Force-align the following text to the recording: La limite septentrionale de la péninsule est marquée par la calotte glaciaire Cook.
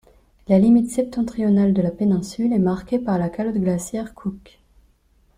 La 0.47 0.57
limite 0.57 0.89
septentrionale 0.89 1.73
de 1.75 1.81
la 1.83 1.91
péninsule 1.91 2.53
est 2.53 2.57
marquée 2.57 2.97
par 2.97 3.19
la 3.19 3.29
calotte 3.29 3.59
glaciaire 3.61 4.15
Cook. 4.15 4.59